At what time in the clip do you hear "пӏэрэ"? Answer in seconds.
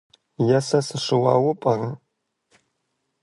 1.61-1.89